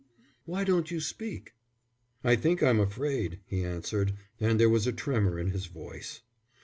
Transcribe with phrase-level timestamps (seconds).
[0.45, 1.53] "Why don't you speak?"
[2.23, 6.21] "I think I'm afraid," he answered, and there was a tremor in his voice.